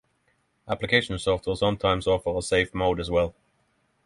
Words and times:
Application 0.67 1.19
software 1.19 1.55
sometimes 1.55 2.07
offers 2.07 2.43
a 2.45 2.47
safe 2.47 2.73
mode 2.73 2.99
as 2.99 3.11
well. 3.11 3.35